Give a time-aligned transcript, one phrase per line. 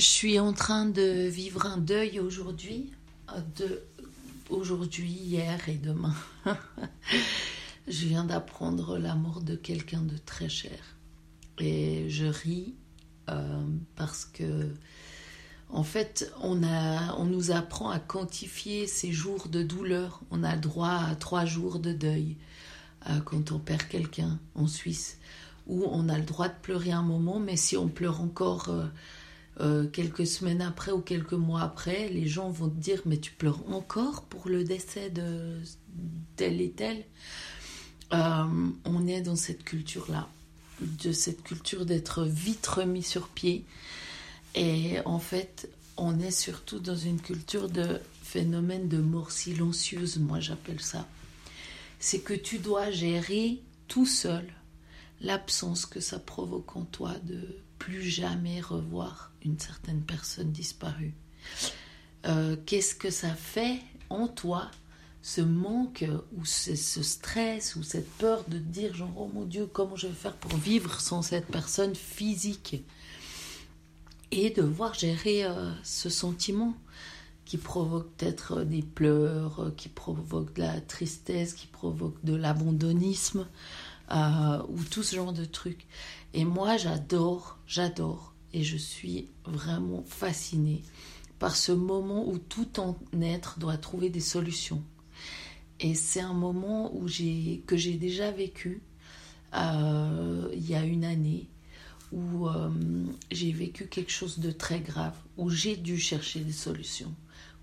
[0.00, 2.90] Je suis en train de vivre un deuil aujourd'hui,
[3.58, 3.82] de
[4.48, 6.14] aujourd'hui, hier et demain.
[7.86, 10.78] je viens d'apprendre la mort de quelqu'un de très cher.
[11.58, 12.76] Et je ris
[13.28, 13.62] euh,
[13.94, 14.74] parce que,
[15.68, 20.22] en fait, on, a, on nous apprend à quantifier ces jours de douleur.
[20.30, 22.38] On a droit à trois jours de deuil
[23.10, 25.18] euh, quand on perd quelqu'un en Suisse,
[25.66, 28.86] où on a le droit de pleurer un moment, mais si on pleure encore euh,
[29.92, 33.62] quelques semaines après ou quelques mois après, les gens vont te dire mais tu pleures
[33.70, 35.58] encore pour le décès de
[36.36, 37.04] tel et tel.
[38.12, 40.28] on est dans cette culture-là
[40.80, 43.64] de cette culture d'être vite remis sur pied.
[44.54, 50.40] Et en fait, on est surtout dans une culture de phénomène de mort silencieuse, moi
[50.40, 51.06] j'appelle ça.
[51.98, 54.46] C'est que tu dois gérer tout seul
[55.20, 61.14] l'absence que ça provoque en toi de plus jamais revoir une certaine personne disparue.
[62.26, 63.80] Euh, qu'est-ce que ça fait
[64.10, 64.70] en toi
[65.22, 66.04] ce manque
[66.36, 70.14] ou ce, stress ou cette peur de dire genre oh mon Dieu comment je vais
[70.14, 72.84] faire pour vivre sans cette personne physique?
[74.30, 76.74] Et de voir gérer euh, ce sentiment
[77.46, 83.48] qui provoque peut-être des pleurs, qui provoque de la tristesse, qui provoque de l'abandonnisme
[84.12, 85.86] euh, ou tout ce genre de trucs.
[86.34, 90.82] Et moi j'adore, j'adore et je suis vraiment fascinée
[91.38, 94.82] par ce moment où tout en être doit trouver des solutions
[95.80, 98.82] et c'est un moment où j'ai, que j'ai déjà vécu
[99.54, 101.48] euh, il y a une année,
[102.12, 102.70] où euh,
[103.30, 107.14] j'ai vécu quelque chose de très grave, où j'ai dû chercher des solutions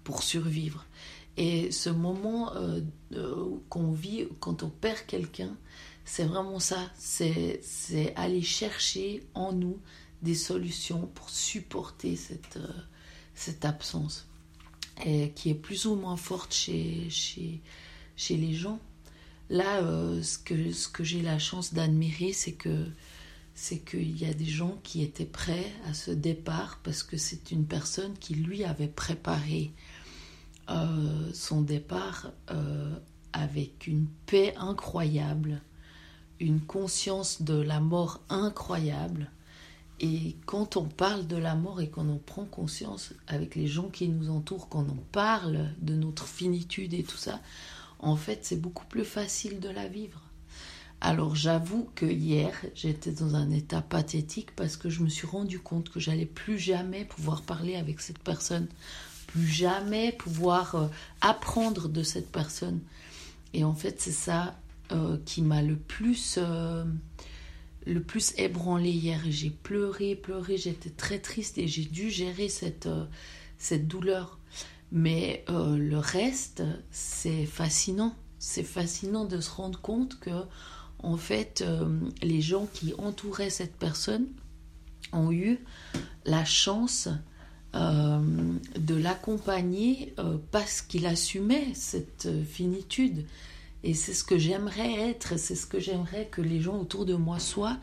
[0.03, 0.85] pour survivre.
[1.37, 2.53] Et ce moment
[3.69, 5.55] qu'on vit quand on perd quelqu'un,
[6.07, 7.61] c'est vraiment ça, c'est,
[8.15, 9.77] aller chercher en nous
[10.21, 12.57] des solutions pour supporter cette,
[13.35, 14.27] cette absence,
[15.35, 17.61] qui est plus ou moins forte chez, chez,
[18.15, 18.79] chez les gens.
[19.49, 22.85] Là, euh, ce que, ce que j'ai la chance d'admirer, c'est que
[23.53, 27.51] c'est qu'il y a des gens qui étaient prêts à ce départ parce que c'est
[27.51, 29.71] une personne qui lui avait préparé
[30.69, 32.95] euh, son départ euh,
[33.33, 35.61] avec une paix incroyable,
[36.39, 39.29] une conscience de la mort incroyable.
[39.99, 43.89] Et quand on parle de la mort et qu'on en prend conscience avec les gens
[43.89, 47.39] qui nous entourent, qu'on en parle de notre finitude et tout ça,
[47.99, 50.21] en fait, c'est beaucoup plus facile de la vivre.
[50.99, 55.59] Alors j'avoue que hier, j'étais dans un état pathétique parce que je me suis rendu
[55.59, 58.67] compte que j'allais plus jamais pouvoir parler avec cette personne,
[59.27, 60.87] plus jamais pouvoir euh,
[61.21, 62.79] apprendre de cette personne.
[63.53, 64.55] Et en fait, c'est ça
[64.91, 66.85] euh, qui m'a le plus euh,
[67.85, 69.21] le plus ébranlé hier.
[69.29, 72.89] J'ai pleuré, pleuré, j'étais très triste et j'ai dû gérer cette
[73.57, 74.37] cette douleur.
[74.91, 78.15] Mais euh, le reste, c'est fascinant.
[78.39, 80.29] C'est fascinant de se rendre compte que,
[80.99, 84.27] en fait, euh, les gens qui entouraient cette personne
[85.11, 85.59] ont eu
[86.25, 87.09] la chance
[87.75, 88.19] euh,
[88.79, 90.15] de l'accompagner
[90.51, 93.25] parce qu'il assumait cette finitude.
[93.83, 97.15] Et c'est ce que j'aimerais être, c'est ce que j'aimerais que les gens autour de
[97.15, 97.77] moi soient,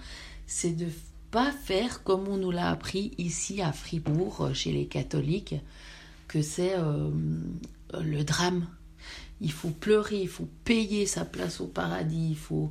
[0.47, 0.89] c'est de
[1.31, 5.57] pas faire comme on nous l'a appris ici à Fribourg, chez les catholiques,
[6.29, 7.11] que c'est euh,
[8.01, 8.67] le drame.
[9.41, 12.71] Il faut pleurer, il faut payer sa place au paradis, il faut,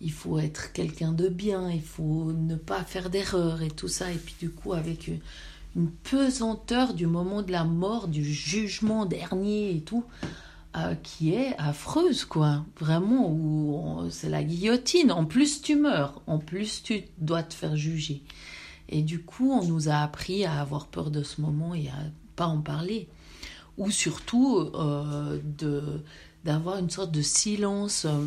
[0.00, 4.12] il faut être quelqu'un de bien, il faut ne pas faire d'erreur et tout ça.
[4.12, 9.74] Et puis du coup, avec une, pesanteur du moment de la mort, du jugement dernier
[9.74, 10.04] et tout,
[10.76, 12.64] euh, qui est affreuse, quoi.
[12.80, 15.12] Vraiment, où c'est la guillotine.
[15.12, 16.20] En plus, tu meurs.
[16.26, 18.22] En plus, tu dois te faire juger.
[18.88, 21.98] Et du coup, on nous a appris à avoir peur de ce moment et à
[22.34, 23.08] pas en parler.
[23.78, 26.02] Ou surtout euh, de,
[26.44, 28.26] d'avoir une sorte de silence euh,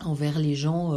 [0.00, 0.94] envers les gens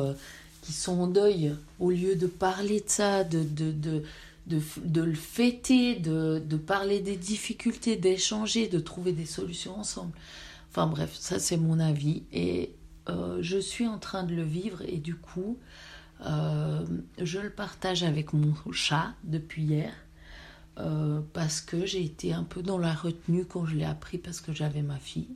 [0.62, 4.04] qui sont en deuil, au lieu de parler de ça, de, de, de,
[4.48, 10.14] de, de le fêter, de, de parler des difficultés, d'échanger, de trouver des solutions ensemble.
[10.74, 12.76] Enfin bref, ça c'est mon avis et
[13.42, 15.60] je suis en train de le vivre et du coup,
[16.22, 19.94] je le partage avec mon chat depuis hier.
[20.80, 24.42] Euh, parce que j'ai été un peu dans la retenue quand je l'ai appris parce
[24.42, 25.30] que j'avais ma fille.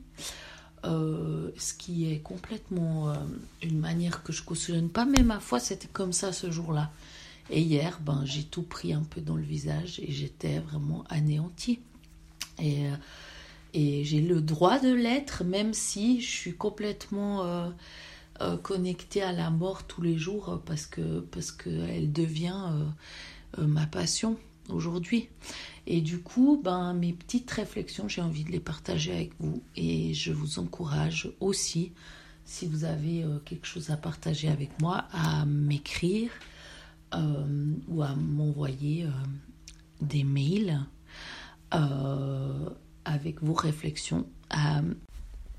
[0.84, 3.14] Euh, ce qui est complètement euh,
[3.62, 6.90] une manière que je cautionne pas, mais ma foi, c'était comme ça ce jour-là.
[7.50, 11.80] Et hier, ben, j'ai tout pris un peu dans le visage et j'étais vraiment anéantie.
[12.60, 12.86] Et,
[13.74, 17.72] et j'ai le droit de l'être, même si je suis complètement
[18.62, 22.70] connectée à la mort tous les jours parce que parce qu'elle devient
[23.58, 24.36] ma passion
[24.68, 25.28] aujourd'hui.
[25.86, 29.62] Et du coup, ben, mes petites réflexions, j'ai envie de les partager avec vous.
[29.76, 31.92] Et je vous encourage aussi,
[32.44, 36.30] si vous avez euh, quelque chose à partager avec moi, à m'écrire
[37.14, 39.10] euh, ou à m'envoyer euh,
[40.00, 40.80] des mails
[43.08, 44.80] avec vos réflexions à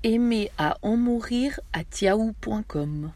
[0.02, 3.12] aimer à en mourir à tiaou.com.